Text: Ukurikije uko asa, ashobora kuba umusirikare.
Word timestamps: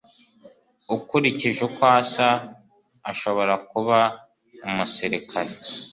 Ukurikije 0.95 1.59
uko 1.67 1.83
asa, 1.97 2.27
ashobora 3.11 3.53
kuba 3.69 3.99
umusirikare. 4.67 5.51